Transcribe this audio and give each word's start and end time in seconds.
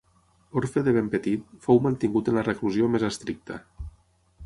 Orfe 0.61 0.81
de 0.87 0.93
ben 0.95 1.11
petit, 1.17 1.45
fou 1.67 1.83
mantingut 1.89 2.33
en 2.33 2.41
la 2.41 2.47
reclusió 2.51 2.91
més 2.97 3.09
estricta. 3.13 3.63